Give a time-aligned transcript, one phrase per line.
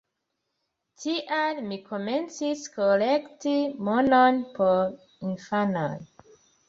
[1.01, 3.55] Tial mi komencis kolekti
[3.91, 4.93] monon por
[5.33, 5.93] infanoj.